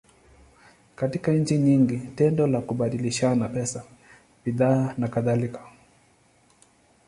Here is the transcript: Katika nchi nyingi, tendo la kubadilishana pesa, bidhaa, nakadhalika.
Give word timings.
Katika 0.95 1.31
nchi 1.31 1.57
nyingi, 1.57 1.97
tendo 1.97 2.47
la 2.47 2.61
kubadilishana 2.61 3.49
pesa, 3.49 3.83
bidhaa, 4.45 4.93
nakadhalika. 4.97 5.61